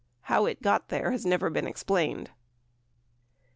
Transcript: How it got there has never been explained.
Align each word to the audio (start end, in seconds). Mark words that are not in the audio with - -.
How 0.21 0.47
it 0.47 0.63
got 0.63 0.87
there 0.87 1.11
has 1.11 1.27
never 1.27 1.51
been 1.51 1.67
explained. 1.67 2.31